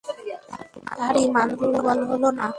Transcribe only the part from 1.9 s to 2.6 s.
হল না।